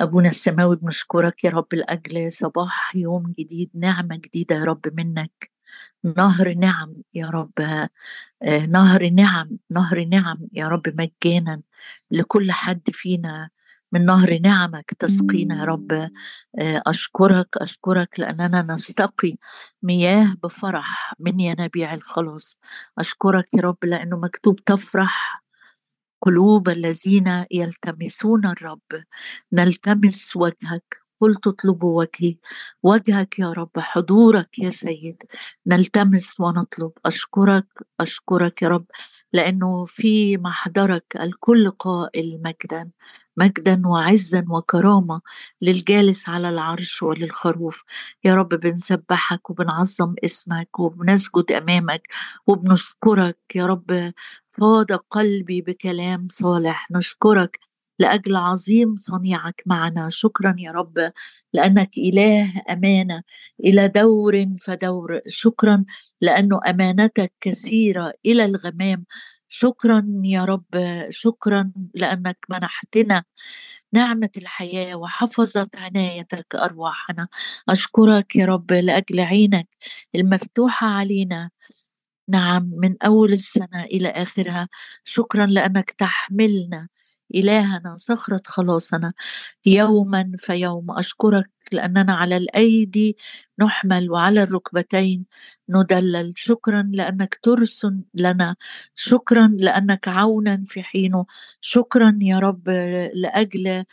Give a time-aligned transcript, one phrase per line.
[0.00, 5.50] أبونا السماوي بنشكرك يا رب لأجل صباح يوم جديد نعمة جديدة يا رب منك.
[6.16, 7.52] نهر نعم يا رب
[8.42, 11.62] آه، نهر نعم نهر نعم يا رب مجانا
[12.10, 13.50] لكل حد فينا.
[13.92, 15.92] من نهر نعمك تسقينا يا رب.
[15.92, 19.36] آه، أشكرك أشكرك لأننا نستقي
[19.82, 22.58] مياه بفرح من ينابيع الخلاص
[22.98, 25.42] أشكرك يا رب لأنه مكتوب تفرح
[26.22, 29.04] قلوب الذين يلتمسون الرب.
[29.52, 31.05] نلتمس وجهك.
[31.20, 32.36] قلت اطلبوا وجهي
[32.82, 35.22] وجهك يا رب حضورك يا سيد.
[35.66, 36.92] نلتمس ونطلب.
[37.06, 37.66] أشكرك
[38.00, 38.86] أشكرك يا رب
[39.32, 42.90] لأنه في محضرك الكل قائل مجدا
[43.36, 45.20] مجدا وعزا وكرامة
[45.62, 47.84] للجالس على العرش وللخروف.
[48.24, 52.08] يا رب بنسبحك وبنعظم اسمك وبنسجد أمامك
[52.46, 53.38] وبنشكرك.
[53.54, 54.12] يا رب
[54.50, 56.88] فاض قلبي بكلام صالح.
[56.90, 57.58] نشكرك
[57.98, 60.08] لأجل عظيم صنيعك معنا.
[60.10, 61.12] شكرا يا رب
[61.52, 63.22] لأنك إله أمانة.
[63.64, 65.20] إلى دور فدور.
[65.28, 65.84] شكرا
[66.20, 69.04] لأنه أمانتك كثيرة إلى الغمام.
[69.48, 70.66] شكرا يا رب.
[71.10, 73.24] شكرا لأنك منحتنا
[73.92, 77.28] نعمة الحياة وحفظت عنايتك أرواحنا.
[77.68, 79.68] أشكرك يا رب لأجل عينك
[80.14, 81.50] المفتوحة علينا.
[82.28, 84.68] نعم من أول السنة إلى آخرها.
[85.04, 86.88] شكرا لأنك تحملنا
[87.34, 89.12] إلهنا صخرة خلاصنا
[89.66, 93.16] يوما فيوم أشكرك لأننا على الأيدي
[93.58, 95.26] نحمل وعلى الركبتين
[95.68, 96.32] ندلل.
[96.36, 98.56] شكرا لأنك ترسن لنا.
[98.94, 101.26] شكرا لأنك عونا في حينه.
[101.60, 102.68] شكرا يا رب
[103.14, 103.84] لأجل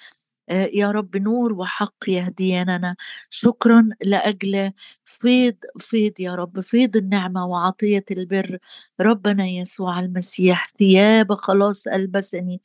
[0.50, 2.96] آه، يا رب نور وحق يهدياننا
[3.30, 4.72] شكرا لأجل
[5.14, 8.58] فيض فيض يا رب فيض النعمة وعطية البر.
[9.02, 12.62] ربنا يسوع المسيح ثياب خلاص ألبسني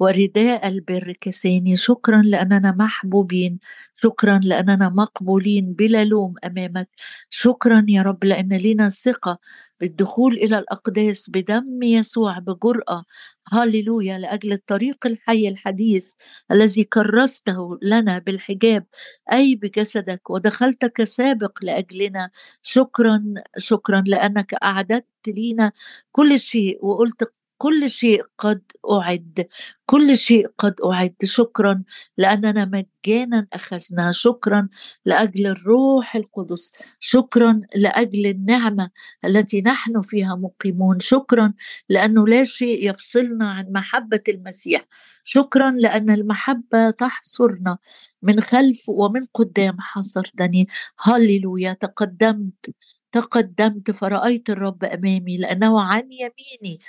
[0.00, 1.76] ورداء البر كساني.
[1.76, 3.58] شكرا لأننا محبوبين
[3.94, 6.88] شكرا لأننا مقبولين بلا لوم أمامك.
[7.30, 9.38] شكرا يا رب لأن لنا ثقة
[9.80, 13.04] بالدخول إلى الأقداس بدم يسوع بجرأة.
[13.52, 16.12] هاليلويا لأجل الطريق الحي الحديث
[16.52, 18.86] الذي كرسته لنا بالحجاب.
[19.32, 21.58] أي بجسدك ودخلت كسابق
[21.92, 22.30] لأجلنا.
[22.62, 23.24] شكرا
[23.58, 25.72] شكرا لأنك أعددت لينا
[26.12, 27.32] كل شيء وقلت
[27.62, 29.46] كل شيء قد أعد
[29.86, 31.14] كل شيء قد أعد.
[31.24, 31.82] شكرا
[32.18, 34.68] لأننا مجانا أخذنا شكرا
[35.06, 36.72] لأجل الروح القدس.
[37.00, 38.90] شكرا لأجل النعمة
[39.24, 41.00] التي نحن فيها مقيمون.
[41.00, 41.54] شكرا
[41.88, 44.86] لأنه لا شيء يفصلنا عن محبة المسيح.
[45.24, 47.78] شكرا لأن المحبة تحصرنا
[48.22, 49.76] من خلف ومن قدام.
[49.80, 50.66] حصرتني
[51.00, 51.72] هللويا.
[51.72, 52.74] تقدمت
[53.12, 53.90] تقدمت.
[53.90, 56.80] فرأيت الرب أمامي لأنه عن يميني.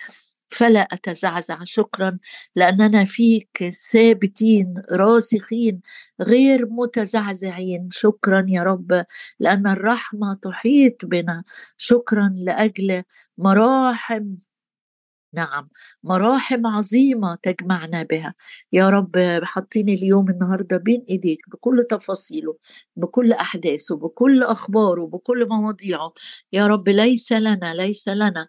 [0.53, 2.17] فلا أتزعزع شكرا
[2.55, 5.81] لأننا فيك ثابتين راسخين
[6.21, 7.89] غير متزعزعين.
[7.91, 9.05] شكرا يا رب
[9.39, 11.43] لأن الرحمة تحيط بنا.
[11.77, 13.03] شكرا لأجل
[13.37, 14.35] مراحم
[15.33, 15.69] نعم
[16.03, 18.35] مراحم عظيمة تجمعنا بها.
[18.73, 19.11] يا رب
[19.43, 22.57] حاطين اليوم النهاردة بين إيديك بكل تفاصيله
[22.95, 26.13] بكل أحداثه بكل أخباره بكل مواضيعه.
[26.53, 28.47] يا رب ليس لنا ليس لنا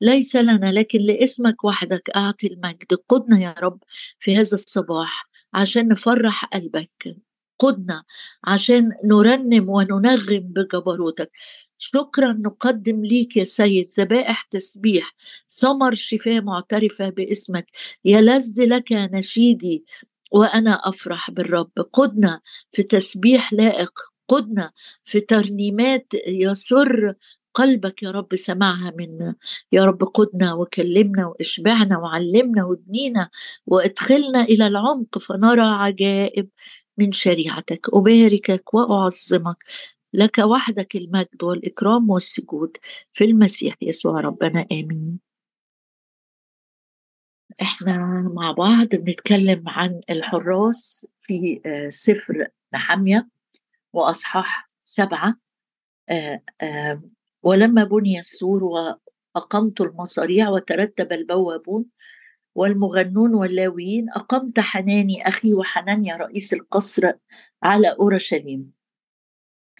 [0.00, 2.94] ليس لنا لكن لاسمك وحدك أعطي المجد.
[3.08, 3.82] قدنا يا رب
[4.20, 7.16] في هذا الصباح عشان نفرح قلبك.
[7.58, 8.04] قدنا
[8.44, 11.30] عشان نرنم وننغم بجبروتك.
[11.78, 15.14] شكرا نقدم ليك يا سيد ذبائح تسبيح
[15.50, 17.66] ثمر شفاء معترفة باسمك.
[18.04, 19.84] يلذ لك نشيدي
[20.32, 21.72] وأنا أفرح بالرب.
[21.92, 22.40] قدنا
[22.72, 23.92] في تسبيح لائق.
[24.28, 24.72] قدنا
[25.04, 27.14] في ترنيمات يسر
[27.56, 29.34] قلبك يا رب سمعها منا.
[29.72, 33.30] يا رب قدنا وكلمنا واشبعنا وعلمنا وابنينا
[33.66, 36.48] وادخلنا إلى العمق فنرى عجائب
[36.98, 37.86] من شريعتك.
[37.94, 39.64] أباركك وأعظمك.
[40.12, 42.76] لك وحدك المجد والإكرام والسجود
[43.12, 44.66] في المسيح يسوع ربنا.
[44.72, 45.18] آمين.
[47.62, 47.96] إحنا
[48.34, 53.28] مع بعض بنتكلم عن الحراس في آه، سفر نحمية
[53.92, 55.34] وأصحاح سبعة
[56.10, 56.42] آه،
[57.46, 61.84] ولما بني السور وأقمت المصاريع وترتب البوابون
[62.54, 67.12] والمغنون واللاويين أقمت حناني أخي وحنانيا رئيس القصر
[67.62, 68.72] على أورشليم.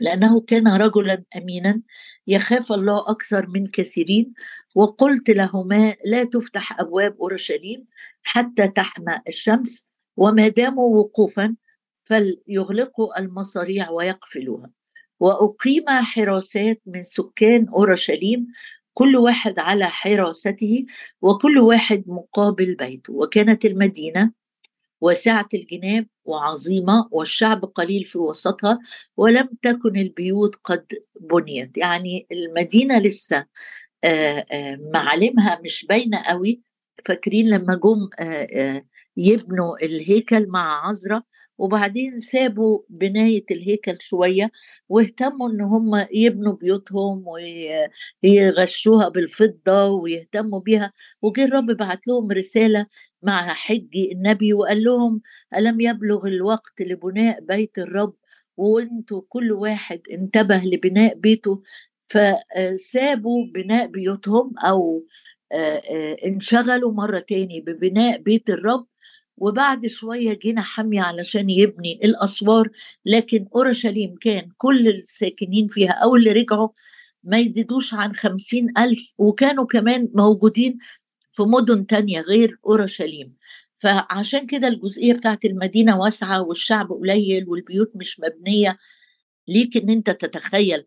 [0.00, 1.82] لأنه كان رجلا أمينا
[2.26, 4.34] يخاف الله أكثر من كثيرين
[4.74, 7.86] وقلت لهما لا تفتح أبواب أورشليم
[8.22, 11.56] حتى تحمى الشمس وما داموا وقوفا
[12.04, 14.75] فليغلقوا المصاريع ويقفلوها.
[15.20, 18.46] وأقيم حراسات من سكان أورشليم
[18.94, 20.86] كل واحد على حراسته
[21.22, 23.12] وكل واحد مقابل بيته.
[23.12, 24.32] وكانت المدينة
[25.00, 28.78] واسعة الجناب وعظيمة والشعب قليل في وسطها
[29.16, 30.86] ولم تكن البيوت قد
[31.20, 31.76] بنيت.
[31.78, 33.46] يعني المدينة لسه
[34.94, 36.60] معالمها مش باينة قوي.
[37.04, 38.08] فاكرين لما جم
[39.16, 41.22] يبنوا الهيكل مع عذراء
[41.58, 44.50] وبعدين سابوا بناية الهيكل شوية
[44.88, 47.24] واهتموا إن هم يبنوا بيوتهم
[48.24, 50.92] ويغشوها بالفضة ويهتموا بيها.
[51.22, 52.86] وجه الرب بعت لهم رسالة
[53.22, 55.20] مع حجي النبي وقال لهم
[55.56, 58.14] ألم يبلغ الوقت لبناء بيت الرب؟
[58.56, 61.62] وأنتوا كل واحد انتبه لبناء بيته.
[62.06, 65.04] فسابوا بناء بيوتهم أو
[66.26, 68.86] انشغلوا مرة تاني ببناء بيت الرب.
[69.36, 72.68] وبعد شوية جينا حمية علشان يبني الأسوار
[73.04, 76.68] لكن أورشليم كان كل الساكنين فيها أو اللي رجعوا
[77.24, 80.78] ما يزيدوش عن خمسين ألف وكانوا كمان موجودين
[81.32, 83.36] في مدن تانية غير أورشليم.
[83.78, 88.78] فعشان كده الجزئية بتاعت المدينة واسعة والشعب قليل والبيوت مش مبنية.
[89.48, 90.86] ليك إن أنت تتخيل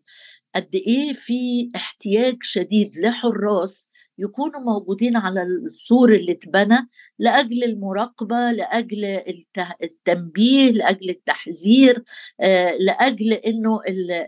[0.54, 3.89] قد إيه في احتياج شديد لحراس
[4.20, 6.88] يكونوا موجودين على السور اللي اتبنى
[7.18, 9.04] لأجل المراقبة لأجل
[9.82, 12.04] التنبيه لأجل التحذير
[12.40, 13.80] آه، لأجل إنه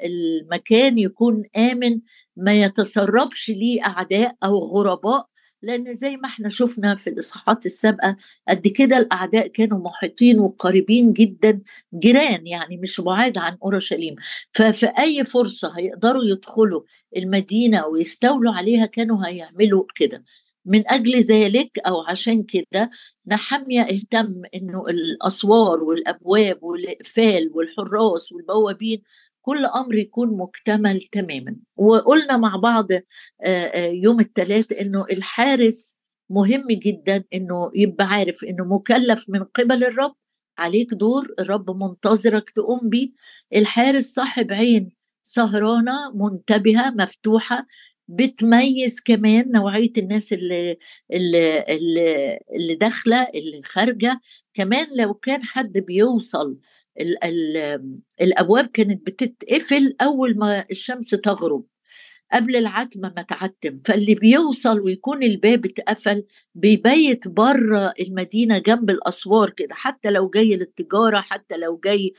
[0.04, 2.00] المكان يكون آمن
[2.36, 5.31] ما يتسربش ليه أعداء أو غرباء.
[5.62, 8.16] لأن زي ما إحنا شفنا في الإصحاحات السابقة
[8.48, 11.60] قد كده الأعداء كانوا محيطين وقريبين جدا
[11.94, 14.16] جيران يعني مش بعاد عن أورشليم.
[14.52, 16.82] ففي أي فرصة هيقدروا يدخلوا
[17.16, 20.24] المدينة ويستولوا عليها كانوا هيعملوا كده.
[20.64, 22.90] من أجل ذلك أو عشان كده
[23.26, 29.02] نحمية اهتم إنه الأسوار والأبواب والإقفال والحراس والبوابين
[29.42, 31.56] كل أمر يكون مكتمل تماما.
[31.76, 32.86] وقلنا مع بعض
[33.76, 36.00] يوم الثلاث إنه الحارس
[36.30, 40.14] مهم جدا إنه يبقى عارف إنه مكلف من قبل الرب
[40.58, 43.10] عليك دور الرب منتظرك تقوم بيه.
[43.56, 44.92] الحارس صاحب عين
[45.22, 47.66] سهرانة منتبهة مفتوحة
[48.08, 50.78] بتميز كمان نوعية الناس اللي
[51.12, 54.20] اللي اللي, اللي داخلة اللي خارجة.
[54.54, 56.58] كمان لو كان حد بيوصل
[57.00, 57.78] ال ال
[58.20, 61.64] الأبواب كانت بتتقفل أول ما الشمس تغرب
[62.32, 66.24] قبل العتمة ما تعتم فاللي بيوصل ويكون الباب اتقفل
[66.54, 72.12] بيبيت بره المدينة جنب الأسوار كده حتى لو جاي للتجارة حتى لو جاي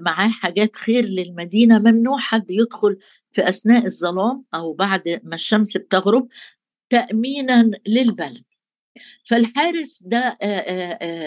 [0.00, 2.96] معاه حاجات خير للمدينة ممنوع حد يدخل
[3.32, 6.28] في أثناء الظلام أو بعد ما الشمس بتغرب
[6.90, 8.44] تامينا للبلد.
[9.24, 10.38] فالحارس ده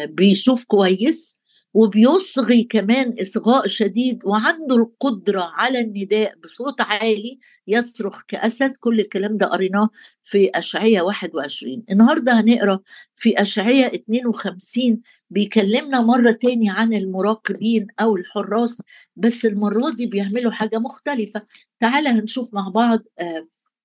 [0.05, 1.38] بيشوف كويس
[1.73, 8.73] وبيصغي كمان إصغاء شديد وعنده القدرة على النداء بصوت عالي يصرخ كأسد.
[8.79, 9.89] كل الكلام ده قريناه
[10.23, 12.79] في أشعية 21 النهاردة هنقرأ
[13.15, 18.81] في أشعية 52 بيكلمنا مرة تاني عن المراقبين أو الحراس
[19.15, 21.41] بس المرة دي بيعملوا حاجة مختلفة.
[21.79, 22.99] تعالى هنشوف مع بعض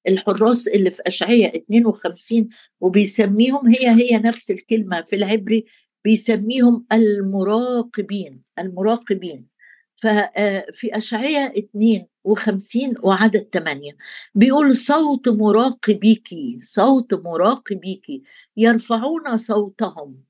[0.09, 2.49] الحراس اللي في أشعية 52
[2.81, 5.65] وبيسميهم هي هي نفس الكلمة في العبري.
[6.05, 9.49] بيسميهم المراقبين المراقبين.
[9.95, 13.97] ففي آه، أشعية 52 وعدد 8
[14.35, 16.29] بيقول صوت مراقبيك
[16.61, 18.07] صوت مراقبيك
[18.57, 20.25] يرفعون صوتهم.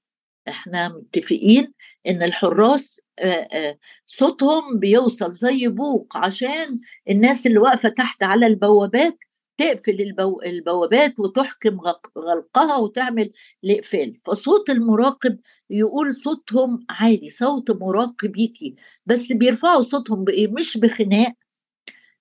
[0.48, 1.72] إحنا متفقين
[2.06, 6.78] إن الحراس آه، آه، صوتهم بيوصل زي بوق عشان
[7.10, 9.18] الناس اللي واقفة تحت على البوابات
[9.56, 10.40] تقفل البو...
[10.42, 11.80] البوابات وتحكم
[12.18, 13.32] غلقها وتعمل
[13.64, 15.38] الاقفال فصوت المراقب
[15.70, 18.74] يقول صوتهم عالي صوت مراقبيكي
[19.06, 21.32] بس بيرفعوا صوتهم بإيه؟ مش بخناق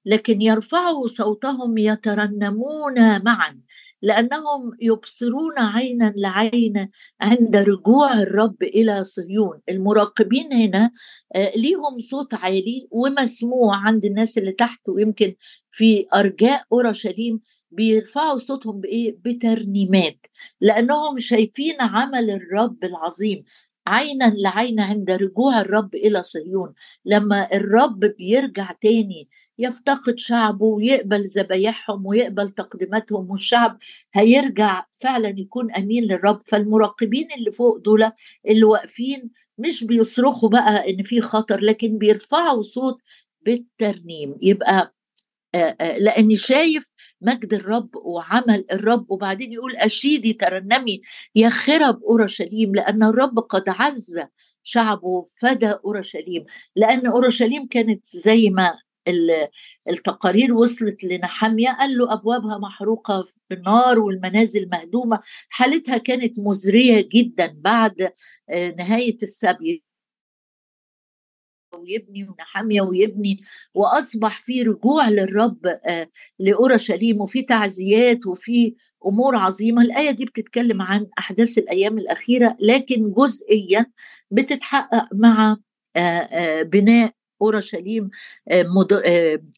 [0.06, 3.62] لكن يرفعوا صوتهم يترنمون معا
[4.04, 6.90] لأنهم يبصرون عينا لعين
[7.22, 9.60] عند رجوع الرب إلى صهيون.
[9.70, 10.92] المراقبين هنا
[11.36, 15.36] آه، ليهم صوت عالي ومسموع عند الناس اللي تحت ويمكن
[15.72, 17.40] في أرجاء أورشليم
[17.72, 20.18] بيرفعوا صوتهم بإيه؟ بترنيمات
[20.62, 23.44] لأنهم شايفين عمل الرب العظيم
[23.88, 26.74] عينا لعين عند رجوع الرب إلى صهيون.
[27.06, 29.30] لما الرب بيرجع تاني
[29.60, 33.78] يفتقد شعبه ويقبل ذبايحهم ويقبل تقديماتهم والشعب
[34.14, 36.42] هيرجع فعلا يكون أمين للرب.
[36.46, 38.12] فالمراقبين اللي فوق دول
[38.48, 42.98] اللي واقفين مش بيصرخوا بقى إن في خطر لكن بيرفعوا صوت
[43.42, 44.36] بالترنيم.
[44.42, 44.94] يبقى
[45.80, 46.92] لأني شايف
[47.22, 51.02] مجد الرب وعمل الرب وبعدين يقول أشيدي ترنمي
[51.36, 54.20] يا خرب أورشليم لأن الرب قد عز
[54.64, 56.46] شعبه فدى أورشليم.
[56.76, 58.78] لأن أورشليم كانت زي ما
[59.90, 65.20] التقارير وصلت لنحامية قال له أبوابها محروقة بالنار والمنازل مهدومة.
[65.50, 68.12] حالتها كانت مزرية جدا بعد
[68.50, 69.84] آه، نهاية السبي.
[71.76, 73.42] ويبني ونحامية ويبني
[73.74, 79.82] وأصبح في رجوع للرب آه، لأورشليم وفي تعزيات وفي أمور عظيمة.
[79.82, 83.86] الآية دي بتتكلم عن أحداث الأيام الأخيرة لكن جزئيا
[84.32, 85.58] بتتحقق مع
[85.96, 87.12] آه، بناء
[87.44, 88.10] أورشليم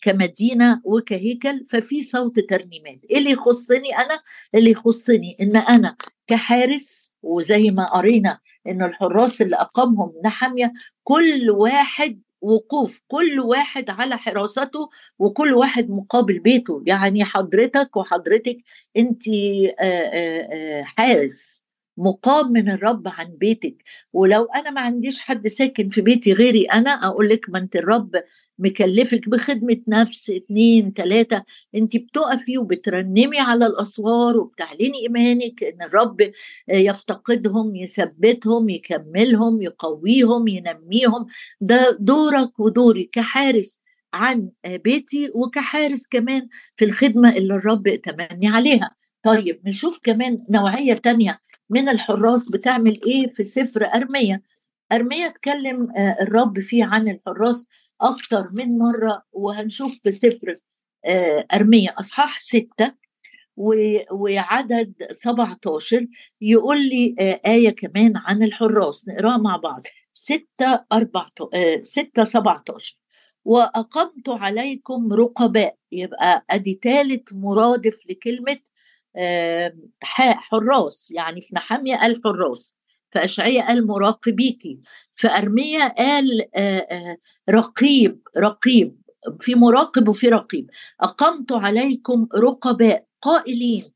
[0.01, 2.99] كمدينة وكهيكل ففي صوت ترنيمات.
[3.11, 4.21] إيه اللي يخصني أنا؟
[4.55, 5.95] اللي يخصني إن أنا
[6.27, 10.73] كحارس وزي ما قرينا إن الحراس اللي أقامهم نحمية
[11.03, 14.89] كل واحد وقوف كل واحد على حراسته
[15.19, 16.83] وكل واحد مقابل بيته.
[16.87, 18.57] يعني حضرتك وحضرتك
[18.97, 19.23] انت
[20.83, 21.64] حارس.
[21.97, 23.83] مقام من الرب عن بيتك.
[24.13, 28.11] ولو أنا ما عنديش حد ساكن في بيتي غيري أنا أقول لك ما أنت الرب
[28.59, 31.43] مكلفك بخدمة نفس اتنين تلاتة.
[31.75, 36.31] أنت بتقفي وبترنمي على الأسوار وبتعلني إيمانك إن الرب
[36.69, 41.25] يفتقدهم يثبتهم يكملهم يقويهم ينميهم.
[41.61, 43.81] ده دورك ودوري كحارس
[44.13, 48.91] عن بيتي وكحارس كمان في الخدمة اللي الرب اتمني عليها.
[49.23, 51.39] طيب نشوف كمان نوعية تانية.
[51.69, 54.41] من الحراس بتعمل إيه في سفر أرميا؟
[54.91, 57.67] أرميا اتكلم آه، الرب فيه عن الحراس
[58.01, 60.53] أكتر من مرة وهنشوف في سفر
[61.05, 61.91] آه، أرميا.
[62.00, 62.93] أصحاح ستة
[64.12, 66.07] وعدد 17
[66.41, 69.10] يقول لي آه، آية كمان عن الحراس.
[69.10, 69.81] نقراها مع بعض.
[70.13, 71.31] 6 4
[71.81, 72.98] 6 17
[73.45, 75.75] وأقمت عليكم رقباء.
[75.91, 78.57] يبقى أدي ثالث مرادف لكلمة
[80.01, 82.77] حراس يعني في نحمية قال حراس
[83.12, 84.79] في أشعية قال مراقبيكي
[85.13, 86.45] في أرمية قال
[87.50, 89.01] رقيب رقيب
[89.39, 90.69] في مراقب وفي رقيب.
[91.01, 93.91] أقمت عليكم رقباء قائلين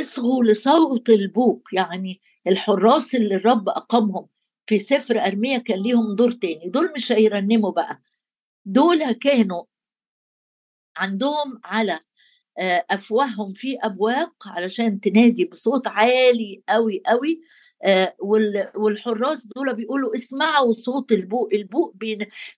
[0.00, 4.26] اصغوا لصوت البوق يعني الحراس اللي الرب أقامهم
[4.66, 6.68] في سفر أرمية كان ليهم دور تاني.
[6.68, 8.02] دول مش هيرنموا بقى.
[8.64, 9.64] دول كانوا
[10.96, 12.00] عندهم على آه،
[12.58, 17.40] أفواههم في أبواق علشان تنادي بصوت عالي قوي قوي
[17.84, 18.14] آه،
[18.76, 21.94] والحراس دول بيقولوا اسمعوا صوت البوق البوق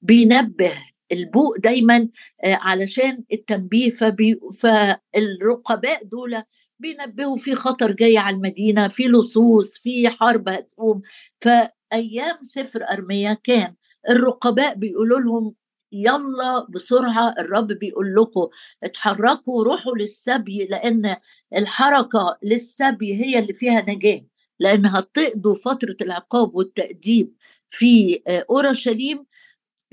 [0.03, 0.73] بينبه.
[1.13, 2.09] البوق دايما
[2.45, 6.43] آه، علشان التنبيه فبي فالرقباء دول
[6.79, 11.03] بينبهوا في خطر جاي على المدينة في لصوص في حرب هتقوم.
[11.41, 13.75] فأيام سفر أرميا كان
[14.11, 15.55] الرقباء بيقولوا لهم
[15.95, 18.49] يلا بسرعة الرب بيقول لكم
[18.83, 21.17] اتحركوا روحوا للسبي لأن
[21.57, 24.25] الحركة للسبي هي اللي فيها نجاة
[24.61, 27.33] لانها تقضوا فترة العقاب والتأديب
[27.69, 29.27] في آه، أورشليم.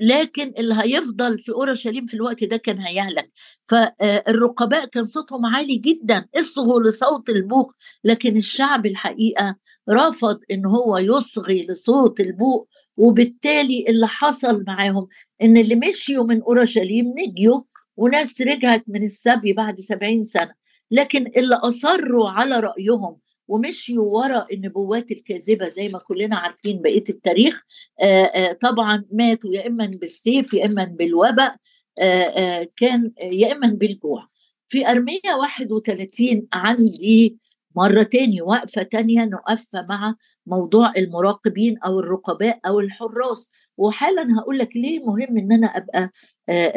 [0.00, 3.30] لكن اللي هيفضل في أورشليم في الوقت ده كان هيهلك.
[3.64, 7.72] فالرقباء كان صوتهم عالي جدا اصغوا لصوت البوق.
[8.04, 9.56] لكن الشعب الحقيقة
[9.90, 15.08] رفض إن هو يصغي لصوت البوق وبالتالي اللي حصل معاهم
[15.42, 17.60] إن اللي مشيوا من أورشليم نجيوا
[17.96, 20.54] وناس رجعت من السبي بعد سبعين سنة.
[20.90, 23.16] لكن اللي أصروا على رأيهم
[23.48, 27.62] ومشيوا ورا النبوات الكاذبة زي ما كلنا عارفين بقية التاريخ
[28.00, 31.56] آآ آآ طبعا ماتوا يا إما بالسيف يا إما بالوباء
[32.76, 34.28] كان يا إما بالجوع.
[34.68, 37.38] في أرمية 31 عندي
[37.76, 40.14] مرة تاني وقفة تانية نقفها مع
[40.46, 43.50] موضوع المراقبين أو الرقباء أو الحراس.
[43.76, 46.10] وحالا هقول لك ليه مهم إن أنا أبقى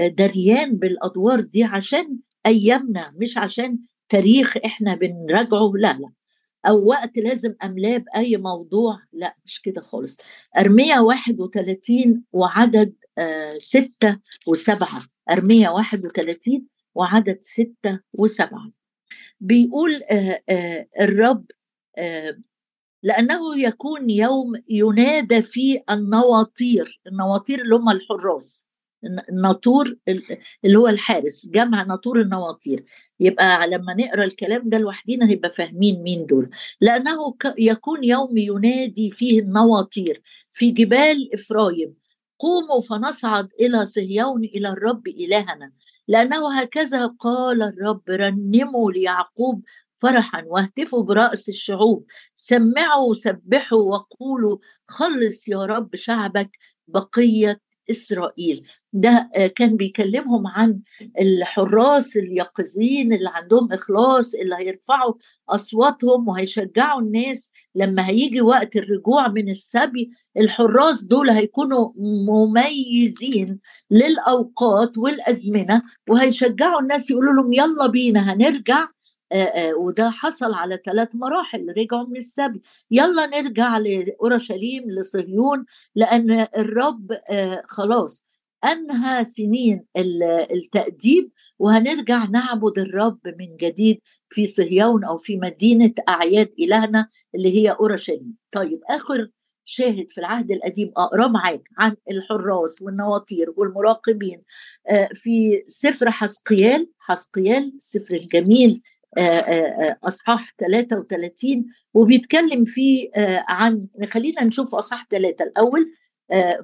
[0.10, 3.78] دريان بالأدوار دي عشان أيامنا مش عشان
[4.10, 6.12] تاريخ إحنا بنراجعه لا لا.
[6.68, 10.18] أو وقت لازم أملاه بأي موضوع لا مش كده خالص.
[10.58, 12.94] أرمية 31 وعدد
[13.58, 15.04] ستة وسبعة.
[15.32, 18.72] أرمية 31 وعدد ستة وسبعة.
[19.40, 20.02] بيقول
[21.02, 21.46] الرب
[23.06, 28.68] لأنه يكون يوم ينادى فيه النواطير النواطير اللي هم الحراس
[29.30, 29.96] الناطور
[30.66, 32.86] اللي هو الحارس جمع ناطور النواطير.
[33.20, 36.50] يبقى لما نقرأ الكلام ده لوحدينا هيبقى فاهمين مين دول.
[36.82, 40.22] لأنه يكون يوم ينادي فيه النواطير.
[40.54, 41.94] في جبال إفرايم
[42.40, 45.72] قوموا فنصعد إلى صهيون إلى الرب إلهنا.
[46.08, 49.64] لأنه هكذا قال الرب رنموا ليعقوب
[49.98, 52.06] فرحا واهتفوا برأس الشعوب.
[52.36, 56.50] سمعوا وسبحوا وقولوا خلص يا رب شعبك
[56.88, 58.68] بقية إسرائيل.
[58.94, 60.80] ده آه، كان بيكلمهم عن
[61.20, 65.14] الحراس اليقظين اللي عندهم إخلاص اللي هيرفعوا
[65.50, 70.10] أصواتهم وهيشجعوا الناس لما هيجي وقت الرجوع من السبي.
[70.38, 71.92] الحراس دول هيكونوا
[72.30, 73.60] مميزين
[73.92, 78.88] للأوقات والأزمنة وهيشجعوا الناس يقولوا لهم يلا بينا هنرجع.
[79.78, 82.62] وده حصل على ثلاث مراحل رجعوا من السبي.
[82.92, 85.66] يلا نرجع لأورشليم لصهيون
[85.96, 87.18] لأن الرب
[87.68, 88.28] خلاص
[88.66, 89.86] أنهى سنين
[90.52, 97.70] التأديب وهنرجع نعبد الرب من جديد في صهيون أو في مدينة أعياد إلهنا اللي هي
[97.72, 98.36] أورشليم.
[98.52, 99.30] طيب آخر
[99.68, 104.42] شاهد في العهد القديم اقراه معاك عن الحراس والنواطير والمراقبين
[105.14, 108.82] في سفر حسقيال حسقيال سفر الجميل
[110.04, 113.10] أصحاح 33 وبيتكلم فيه
[113.48, 115.92] عن خلينا نشوف أصحاح ثلاثة الأول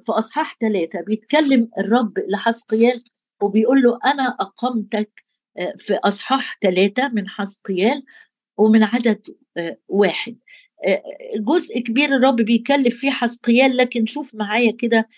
[0.02, 3.04] في أصحاح ثلاثة بيتكلم الرب لحسقيال
[3.42, 5.24] وبيقول له أنا أقمتك
[5.78, 8.04] في أصحاح ثلاثة من حسقيال
[8.58, 9.22] ومن عدد
[9.88, 10.38] واحد.
[11.38, 15.10] جزء كبير الرب بيكلف فيه حسقيال لكن شوف معايا كده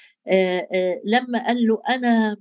[1.06, 2.38] لما قال له أنا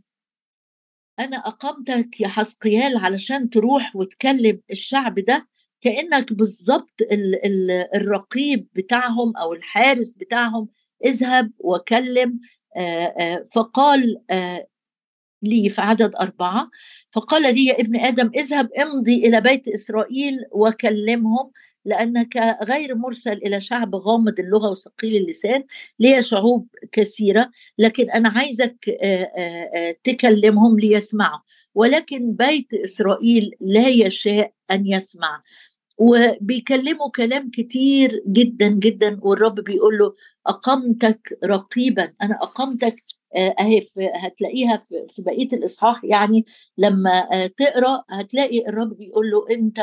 [1.25, 5.49] أنا اقامتك يا حسقيال علشان تروح وتكلم الشعب ده
[5.81, 6.91] كأنك بالظبط
[7.95, 10.69] الرقيب بتاعهم أو الحارس بتاعهم.
[11.05, 12.41] اذهب وكلم
[13.53, 14.17] فقال
[15.43, 16.71] لي في عدد أربعة
[17.13, 21.51] فقال لي يا ابن آدم اذهب امضي إلى بيت إسرائيل وكلمهم.
[21.85, 25.65] لأنك غير مرسل إلى شعب غامض اللغة وثقيل اللسان
[25.99, 28.77] لي شعوب كثيرة لكن أنا عايزك
[30.05, 31.41] تكلمهم ليسمعوا.
[31.75, 35.41] ولكن بيت إسرائيل لا يشاء أن يسمع.
[35.99, 40.15] وبيكلموا كلام كتير جدا جدا والرب بيقول له
[40.47, 42.13] أقمتك رقيبا.
[42.23, 42.97] أنا أقمتك
[43.37, 43.83] أهي
[44.15, 44.77] هتلاقيها
[45.09, 46.05] في بقية الإصحاح.
[46.05, 46.45] يعني
[46.79, 49.79] لما آه، تقرأ هتلاقي الرب بيقول له أنت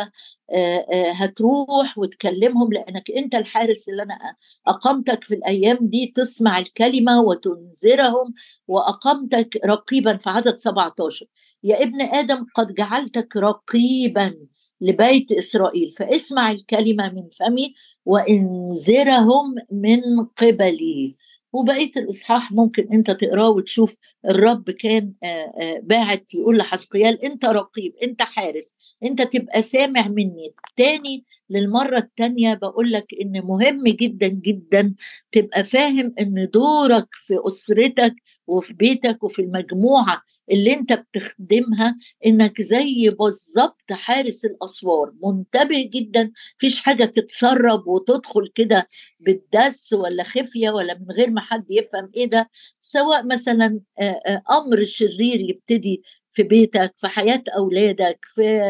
[0.51, 4.19] آه، هتروح وتكلمهم لأنك أنت الحارس اللي أنا
[4.67, 6.13] اقمتك في الأيام دي.
[6.15, 8.33] تسمع الكلمة وتنذرهم
[8.67, 11.25] واقمتك رقيبا في عدد 17
[11.63, 14.35] يا ابن آدم قد جعلتك رقيبا
[14.81, 15.91] لبيت إسرائيل.
[15.91, 17.73] فاسمع الكلمة من فمي
[18.05, 20.01] وانذرهم من
[20.37, 21.15] قبلي.
[21.53, 23.97] وبقية الإصحاح ممكن أنت تقراه وتشوف
[24.29, 25.13] الرب كان
[25.83, 30.53] باعت يقول لحسقيال أنت رقيب أنت حارس أنت تبقى سامع مني.
[30.75, 34.95] تاني للمرة التانية بقول لك إن مهم جدا جدا
[35.31, 38.15] تبقى فاهم إن دورك في أسرتك
[38.47, 46.79] وفي بيتك وفي المجموعة اللي أنت بتخدمها إنك زي بالظبط حارس الأسوار منتبه جدا فيش
[46.79, 48.87] حاجة تتسرب وتدخل كده
[49.19, 53.79] بالدس ولا خفية ولا من غير ما حد يفهم إيه ده سواء مثلا
[54.51, 58.61] أمر شرير يبتدي في بيتك في حياة أولادك في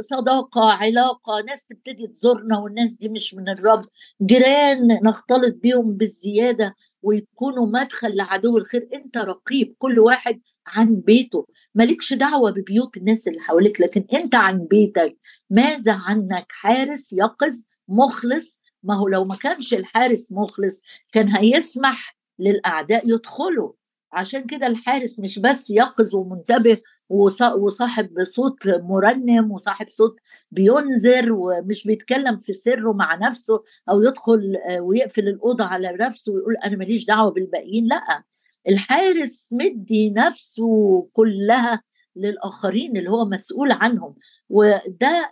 [0.00, 3.84] صداقة علاقة ناس تبتدي تزورنا والناس دي مش من الرب.
[4.22, 8.88] جيران نختلط بيهم بالزيادة ويكونوا مدخل لعدو الخير.
[8.94, 11.46] انت رقيب كل واحد عن بيته.
[11.74, 15.16] مالكش دعوة ببيوت الناس اللي حواليك لكن انت عن بيتك.
[15.50, 20.82] ماذا عنك؟ حارس يقظ مخلص؟ ما هو لو ما كانش الحارس مخلص
[21.12, 23.72] كان هيسمح للأعداء يدخلوا.
[24.12, 26.78] عشان كده الحارس مش بس يقظ ومنتبه
[27.56, 30.16] وصاحب صوت مرنم وصاحب صوت
[30.50, 36.56] بينذر ومش بيتكلم في سره مع نفسه أو يدخل آه، ويقفل الأوضة على نفسه ويقول
[36.56, 38.22] أنا ماليش دعوة بالباقيين لأ.
[38.68, 41.82] الحارس مدي نفسه كلها
[42.16, 44.14] للآخرين اللي هو مسؤول عنهم.
[44.48, 45.30] وده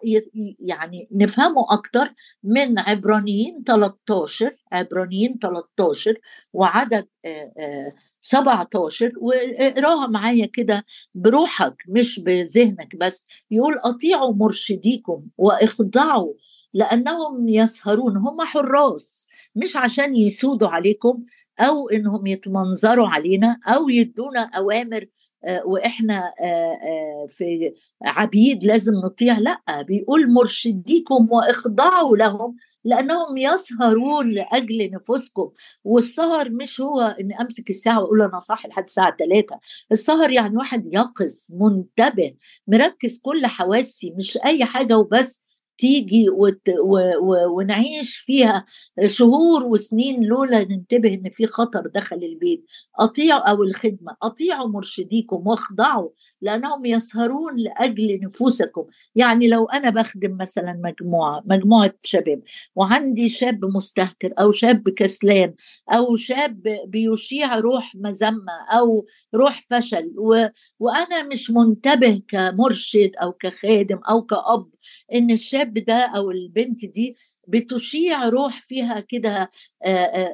[0.60, 6.18] يعني نفهمه أكتر من عبرانيين 13 عبرانيين 13
[6.52, 7.92] وعدد آه، آه،
[8.24, 10.84] 17 واقراها معايا كده
[11.14, 16.34] بروحك مش بذهنك بس يقول أطيعوا مرشديكم وإخضعوا
[16.74, 21.24] لأنهم يسهرون هم حراس مش عشان يسودوا عليكم
[21.60, 25.06] أو إنهم يتمنظروا علينا أو يدونا أوامر
[25.44, 34.30] آه، وإحنا آه، آه، في عبيد لازم نطيع لأ بيقول مرشديكم وإخضعوا لهم لأنهم يسهرون
[34.30, 35.50] لأجل نفوسكم.
[35.84, 39.58] والسهر مش هو إني أمسك الساعة وأقول أنا صاحي لحد الساعة 3
[39.92, 42.34] السهر يعني واحد يقظ منتبه
[42.68, 45.44] مركز كل حواسي مش أي حاجة وبس.
[45.78, 48.64] تيجي وت و و ونعيش فيها
[49.06, 52.64] شهور وسنين لولا ننتبه إن في خطر دخل البيت.
[52.98, 56.08] أطيعوا أو الخدمة أطيعوا مرشديكم واخضعوا
[56.42, 58.84] لأنهم يسهرون لأجل نفوسكم.
[59.14, 62.42] يعني لو أنا بخدم مثلا مجموعة مجموعة شباب
[62.76, 65.54] وعندي شاب مستهتر أو شاب كسلان
[65.92, 70.46] أو شاب بيشيع روح مذمة أو روح فشل و...
[70.80, 74.66] وأنا مش منتبه كمرشد أو كخادم أو كأب
[75.14, 77.16] إن الشاب ده أو البنت دي
[77.48, 79.50] بتشيع روح فيها كده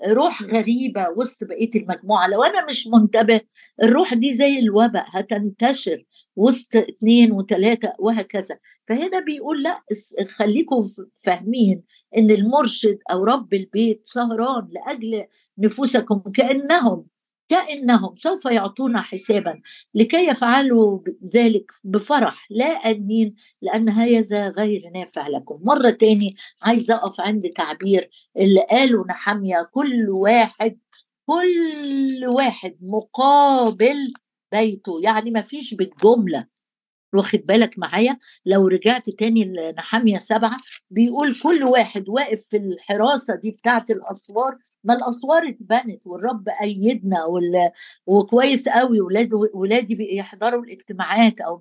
[0.06, 2.26] روح غريبة وسط بقية المجموعة.
[2.28, 3.40] لو أنا مش منتبه
[3.82, 6.04] الروح دي زي الوباء هتنتشر
[6.36, 8.58] وسط اثنين وثلاثة وهكذا.
[8.88, 9.82] فهنا بيقول لأ
[10.28, 10.86] خليكم
[11.24, 11.82] فاهمين
[12.16, 15.26] إن المرشد أو رب البيت سهران لأجل
[15.58, 17.06] نفوسكم كأنهم
[17.50, 19.60] كأنهم سوف يعطون حسابا
[19.94, 21.00] لكي يفعلوا
[21.34, 22.46] ذلك بفرح.
[22.50, 25.60] لا أمين لأن هذا غير نافع لكم.
[25.62, 30.78] مرة تاني عايزة أقف عند تعبير اللي قاله نحمية كل واحد
[31.26, 34.12] كل واحد مقابل
[34.52, 35.00] بيته.
[35.02, 36.46] يعني ما فيش بالجملة.
[37.14, 40.56] واخد بالك معايا؟ لو رجعت تاني لنحامية سبعة
[40.90, 47.24] بيقول كل واحد واقف في الحراسة دي بتاعت الأسوار ما الأسوار اتبنت والرب أيدنا
[48.06, 51.60] وكويس قوي ولاد ولادي بيحضروا الاجتماعات أو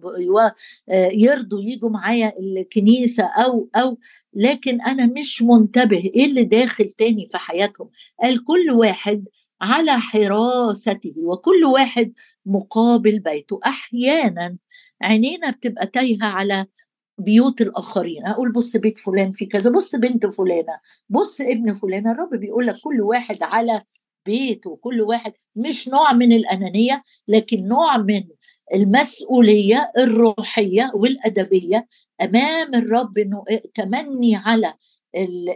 [0.89, 3.97] آه، يرضوا يجوا معايا الكنيسة أو أو
[4.33, 7.89] لكن أنا مش منتبه إيه اللي داخل تاني في حياتهم.
[8.21, 9.27] قال كل واحد
[9.61, 12.13] على حراسته وكل واحد
[12.45, 13.59] مقابل بيته.
[13.65, 14.57] أحيانا
[15.01, 16.65] عينينا بتبقى تايهة على
[17.19, 20.79] بيوت الآخرين أقول بص بيت فلان في كذا بص بنت فلانة
[21.09, 23.81] بص ابن فلانه الرب بيقول لك كل واحد على
[24.25, 28.23] بيته كل واحد مش نوع من الأنانية لكن نوع من
[28.73, 31.87] المسؤولية الروحية والأدبية
[32.21, 34.73] أمام الرب إنه تمني على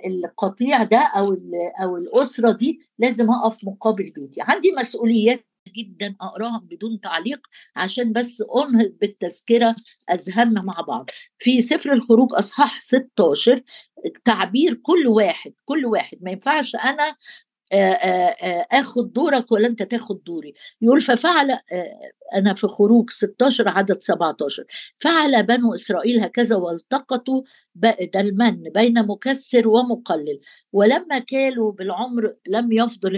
[0.06, 1.38] القطيع ده أو
[1.84, 4.42] أو الأسرة دي لازم أقف مقابل بيتي.
[4.42, 9.76] عندي مسؤوليات جدا اقراها بدون تعليق عشان بس أنهض بالتذكرة
[10.12, 11.10] أذهاننا مع بعض.
[11.38, 13.64] في سفر الخروج أصحاح 16
[14.26, 17.16] تعبير كل واحد كل واحد ما ينفعش أنا
[18.72, 20.54] آخد دورك ولا أنت تاخد دوري.
[20.82, 21.60] يقول ففعل
[22.36, 24.64] أنا في خروج 16 عدد 17
[25.00, 27.42] فعل بنو إسرائيل هكذا والتقطوا
[27.76, 30.40] ده المن بين مكسر ومقلل.
[30.74, 33.16] ولما كالوا بالعمر لم يفضل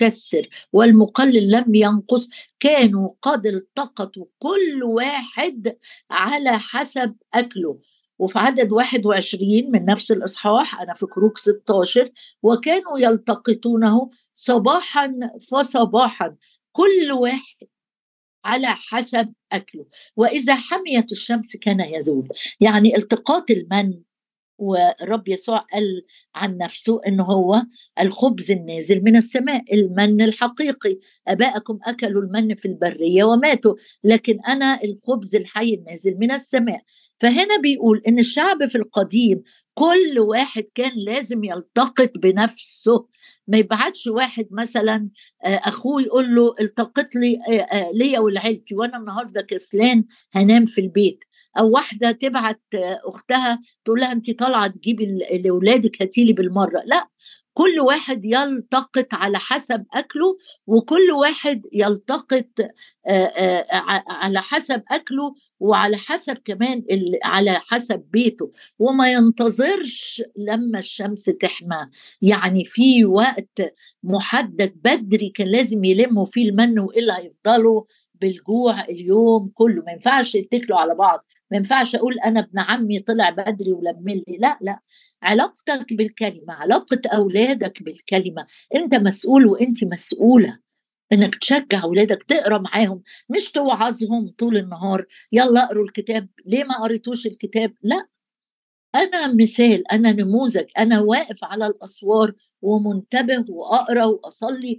[0.00, 2.28] المكسر والمقلل لم ينقص.
[2.60, 5.76] كانوا قد التقطوا كل واحد
[6.10, 7.80] على حسب أكله.
[8.18, 12.10] وفي عدد 21 من نفس الإصحاح أنا في خروج 16
[12.42, 15.12] وكانوا يلتقطونه صباحا
[15.50, 16.36] فصباحا
[16.72, 17.66] كل واحد
[18.44, 19.86] على حسب أكله.
[20.16, 22.32] وإذا حميت الشمس كان يذوب.
[22.60, 24.02] يعني التقاط المن
[24.58, 26.02] والرب يسوع قال
[26.34, 27.62] عن نفسه إن هو
[28.00, 30.98] الخبز النازل من السماء المن الحقيقي.
[31.28, 36.82] أباءكم أكلوا المن في البرية وماتوا لكن أنا الخبز الحي النازل من السماء.
[37.20, 39.42] فهنا بيقول إن الشعب في القديم
[39.74, 43.06] كل واحد كان لازم يلتقط بنفسه.
[43.48, 45.08] ما يبعتش واحد مثلا
[45.44, 50.80] آه، أخوه يقول له التقط لي آه، آه، ليا ولعيلتي وأنا النهارده كسلان هنام في
[50.80, 51.18] البيت.
[51.58, 52.62] أو واحدة تبعت
[53.04, 55.06] أختها تقول لها انت طالعة تجيبي
[55.44, 56.82] لأولادك هاتي لي بالمرة.
[56.86, 57.08] لا
[57.54, 62.48] كل واحد يلتقط على حسب أكله وكل واحد يلتقط
[64.08, 66.84] على حسب أكله وعلى حسب كمان
[67.24, 68.52] على حسب بيته.
[68.78, 71.88] وما ينتظرش لما الشمس تحمى.
[72.22, 77.82] يعني في وقت محدد بدري كان لازم يلموا فيه المن وإلا هيفضلوا
[78.14, 79.82] بالجوع اليوم كله.
[79.86, 81.26] ما ينفعش يتكلوا على بعض.
[81.52, 84.36] ما ينفعش أقول أنا ابن عمي طلع بدري ولملي.
[84.38, 84.80] لا لا.
[85.22, 88.46] علاقتك بالكلمة علاقة أولادك بالكلمة.
[88.74, 90.58] أنت مسؤول وأنت مسؤولة.
[91.12, 95.06] إنك تشجع أولادك تقرأ معاهم مش توعظهم طول النهار.
[95.32, 96.28] يلا اقروا الكتاب.
[96.46, 98.06] ليه ما قريتوش الكتاب؟ لا.
[98.94, 100.66] أنا مثال أنا نموذج.
[100.78, 104.78] أنا واقف على الأسوار ومنتبه وأقرأ وأصلي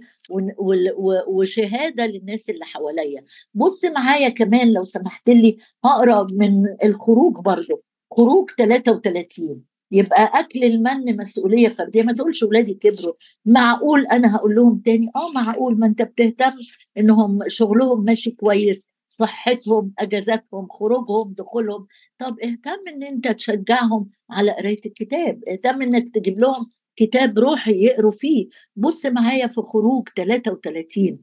[1.26, 3.24] وشهادة للناس اللي حواليا.
[3.54, 7.82] بص معايا كمان لو سمحت لي هقرأ من الخروج برضه
[8.16, 12.02] خروج 33 يبقى أكل المن مسؤولية فردية.
[12.02, 13.14] ما تقولش ولادي كبروا.
[13.46, 15.78] معقول أنا هقول لهم تاني؟ آه معقول.
[15.78, 16.52] ما أنت بتهتم
[16.98, 21.86] إنهم شغلهم ماشي كويس صحتهم أجازاتهم خروجهم دخولهم.
[22.18, 25.40] طب اهتم إن أنت تشجعهم على قراية الكتاب.
[25.48, 28.48] اهتم إنك تجيب لهم كتاب روحي يقروا فيه.
[28.76, 31.18] بص معايا في خروج 33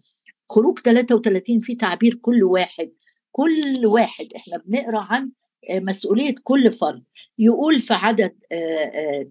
[0.49, 2.91] خروج 33 في تعبير كل واحد
[3.31, 4.27] كل واحد.
[4.35, 5.31] إحنا بنقرأ عن
[5.71, 7.03] مسؤولية كل فرد.
[7.39, 8.35] يقول في عدد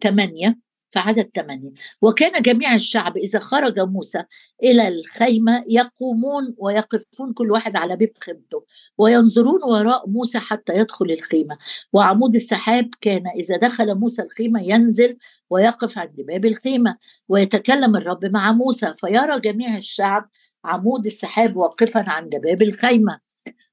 [0.02, 0.58] ثمانيه
[0.90, 1.70] في عدد ثمانية
[2.02, 4.24] وكان جميع الشعب إذا خرج موسى
[4.62, 8.64] إلى الخيمة يقومون ويقفون كل واحد على باب خيمته
[8.98, 11.58] وينظرون وراء موسى حتى يدخل الخيمة.
[11.92, 15.16] وعمود السحاب كان إذا دخل موسى الخيمة ينزل
[15.50, 16.96] ويقف عند باب الخيمة
[17.28, 20.30] ويتكلم الرب مع موسى فيرى جميع الشعب
[20.64, 23.20] عمود السحاب واقفا عند باب الخيمة.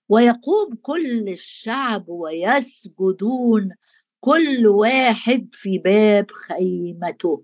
[0.09, 3.69] ويقوم كل الشعب ويسجدون
[4.27, 7.43] كل واحد في باب خيمته.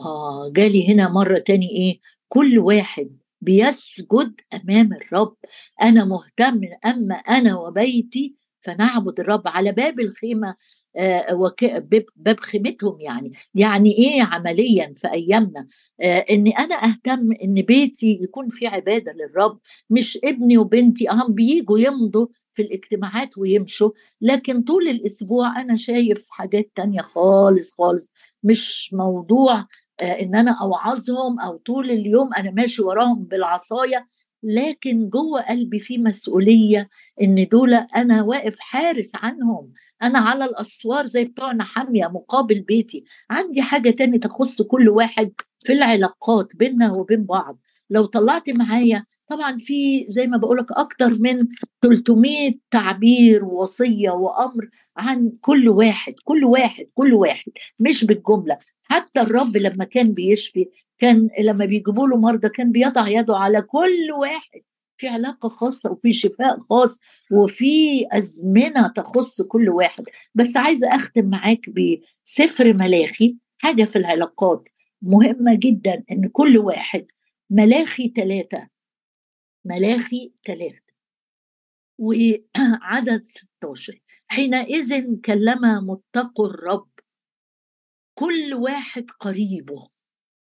[0.00, 5.36] آه جالي هنا مرة تاني إيه كل واحد بيسجد أمام الرب.
[5.82, 10.56] أنا مهتم أما أنا وبيتي فنعبد الرب على باب الخيمة.
[10.96, 11.54] آه
[12.16, 13.32] باب خيمتهم يعني.
[13.54, 15.68] يعني إيه عمليا في أيامنا؟
[16.00, 19.58] آه اني أنا أهتم إن بيتي يكون في عبادة للرب
[19.90, 23.90] مش ابني وبنتي أهم بيجوا يمضوا في الاجتماعات ويمشوا.
[24.20, 28.12] لكن طول الأسبوع أنا شايف حاجات تانية خالص خالص.
[28.42, 29.66] مش موضوع
[30.00, 34.06] آه إن أنا أوعظهم أو طول اليوم أنا ماشي وراهم بالعصاية.
[34.42, 36.88] لكن جوه قلبي في مسؤولية
[37.22, 39.72] إن دول أنا واقف حارس عنهم.
[40.02, 43.04] أنا على الأسوار زي بتوعنا حامية مقابل بيتي.
[43.30, 45.32] عندي حاجة تاني تخص كل واحد
[45.64, 47.58] في العلاقات بيننا وبين بعض.
[47.90, 51.46] لو طلعت معايا طبعا في زي ما بقولك أكتر من
[51.82, 58.58] 300 تعبير ووصيه وأمر عن كل واحد كل واحد كل واحد مش بالجملة.
[58.90, 60.68] حتى الرب لما كان بيشفي
[61.02, 64.60] كان لما بيجيبوا له مرضى كان بيضع يده على كل واحد
[64.96, 67.00] في علاقة خاصة وفي شفاء خاص
[67.32, 70.04] وفي أزمنة تخص كل واحد.
[70.34, 74.68] بس عايزة أختم معاك بسفر ملاخي حاجة في العلاقات
[75.02, 77.06] مهمة جدا إن كل واحد
[77.50, 78.68] ملاخي ثلاثة
[79.64, 80.92] ملاخي ثلاثة
[81.98, 85.60] وعدد 16 حينئذ كلم
[85.90, 86.88] متقوا الرب
[88.14, 89.91] كل واحد قريبه.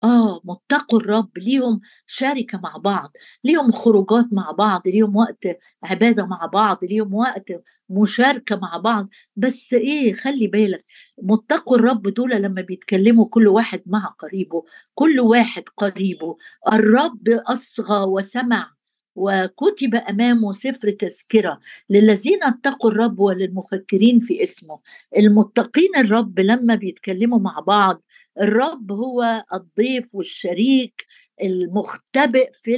[0.06, 3.12] آه متقوا الرب ليهم شركة مع بعض
[3.44, 5.48] ليهم خروجات مع بعض ليهم وقت
[5.84, 7.46] عبادة مع بعض ليهم وقت
[7.90, 9.10] مشاركة مع بعض.
[9.36, 10.82] بس إيه خلي بالك
[11.24, 14.64] متقوا الرب دول لما بيتكلموا كل واحد مع قريبه
[14.96, 16.38] كل واحد قريبه
[16.74, 18.72] الرب أصغى وسمع
[19.16, 24.80] وكتب أمامه سفر تذكرة للذين اتقوا الرب وللمفكرين في اسمه.
[25.18, 28.04] المتقين الرب لما بيتكلموا مع بعض
[28.42, 31.06] الرب هو الضيف والشريك
[31.44, 32.76] المختبئ في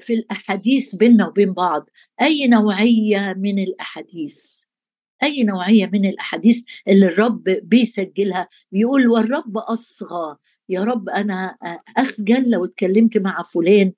[0.00, 1.90] في الأحاديث بيننا وبين بعض.
[2.22, 4.62] أي نوعية من الأحاديث؟
[5.22, 10.36] أي نوعية من الأحاديث اللي الرب بيسجلها؟ بيقول والرب أصغى.
[10.68, 11.56] يا رب أنا
[11.96, 13.92] أخجل لو اتكلمت مع فلان.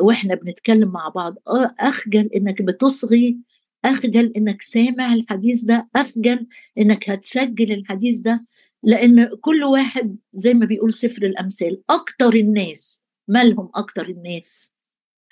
[0.00, 1.36] وإحنا بنتكلم مع بعض.
[1.48, 3.38] آه أخجل إنك بتصغي
[3.84, 6.46] أخجل إنك سامع الحديث ده أخجل
[6.78, 8.44] إنك هتسجل الحديث ده
[8.82, 14.72] لأن كل واحد زي ما بيقول سفر الأمثال أكتر الناس مالهم أكتر الناس؟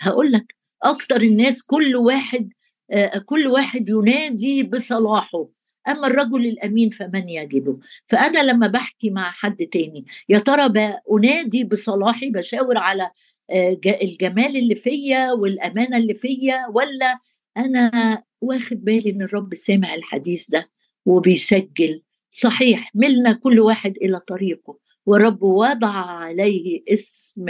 [0.00, 2.52] هقول لك أكتر الناس كل واحد
[2.90, 5.48] آه، كل واحد ينادي بصلاحه.
[5.88, 12.30] أما الرجل الأمين فمن يجده؟ فأنا لما بحكي مع حد تاني يا ترى انادي بصلاحي
[12.30, 13.10] بشاور على آه،
[13.50, 17.18] الجمال اللي فيا والأمانة اللي فيا ولا
[17.56, 20.70] أنا واخد بالي إن الرب سامع الحديث ده
[21.06, 27.46] وبيسجل؟ صحيح ملنا كل واحد إلى طريقه ورب وضع عليه اسم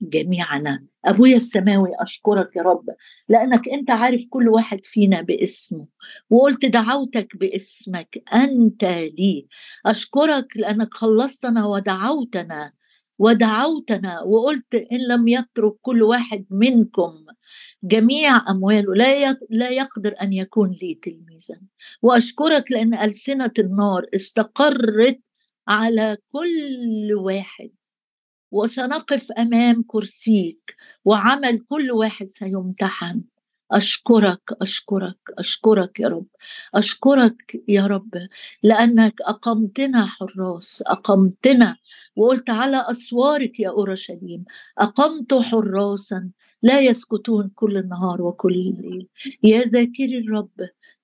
[0.00, 0.84] جميعنا.
[1.04, 2.84] أبويا السماوي أشكرك يا رب
[3.28, 5.86] لأنك أنت عارف كل واحد فينا باسمه
[6.30, 9.46] وقلت دعوتك باسمك أنت لي.
[9.86, 12.72] أشكرك لأنك خلصتنا ودعوتنا
[13.18, 17.24] ودعوتنا وقلت إن لم يترك كل واحد منكم
[17.82, 21.60] جميع أمواله لا لا يقدر أن يكون لي تلميذا.
[22.02, 25.20] وأشكرك لأن ألسنة النار استقرت
[25.68, 27.70] على كل واحد.
[28.52, 33.22] وسنقف أمام كرسيك وعمل كل واحد سيمتحن.
[33.72, 36.26] أشكرك أشكرك أشكرك يا رب.
[36.74, 38.28] أشكرك يا رب
[38.62, 41.76] لأنك أقمتنا حراس أقمتنا
[42.16, 44.44] وقلت على أسوارك يا أورشليم
[44.78, 46.30] أقمت حراسا
[46.62, 49.08] لا يسكتون كل النهار وكل الليل.
[49.42, 50.50] يا ذاكري الرب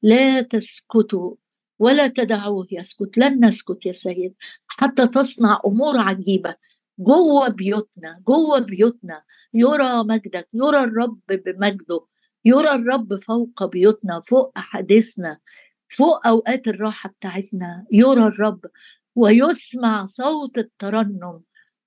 [0.02, 1.34] لا تسكتوا
[1.78, 4.34] ولا تدعوه يسكت لن نسكت يا سيد
[4.66, 6.54] حتى تصنع أمور عجيبة.
[6.98, 9.22] جوه بيوتنا جوه بيوتنا
[9.54, 12.13] يرى مجدك يرى الرب بمجده.
[12.44, 15.38] يرى الرب فوق بيوتنا فوق أحاديثنا
[15.96, 17.86] فوق أوقات الراحة بتاعتنا.
[17.92, 18.60] يرى الرب
[19.14, 21.40] ويسمع صوت الترنم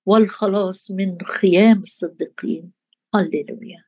[0.06, 2.72] والخلاص من خيام الصديقين.
[3.16, 3.87] هللويا.